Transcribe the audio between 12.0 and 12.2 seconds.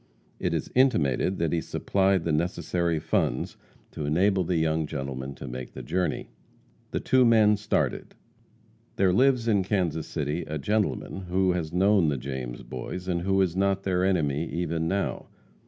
the